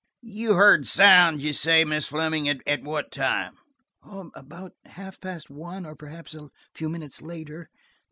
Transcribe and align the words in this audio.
"You 0.23 0.55
heard 0.55 0.87
sounds, 0.87 1.43
you 1.43 1.53
say, 1.53 1.85
Miss 1.85 2.07
Fleming. 2.07 2.49
At 2.49 2.81
what 2.81 3.11
time?" 3.11 3.59
"About 4.33 4.73
half 4.85 5.21
past 5.21 5.51
one 5.51 5.85
or 5.85 5.93
perhaps 5.95 6.33
a 6.33 6.49
few 6.73 6.89
minutes 6.89 7.21
later. 7.21 7.69